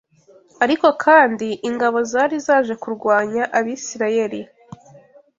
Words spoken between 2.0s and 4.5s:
zari zaje kurwanya Abisirayeli